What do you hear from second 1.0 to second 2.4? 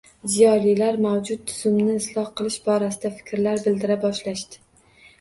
mavjud tuzumni isloh